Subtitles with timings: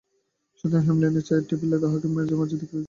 [0.57, 2.79] সুতরাং হেমনলিনীর চায়ের টেবিলে তাহাকেও মাঝে মাঝে দেখা যাইত।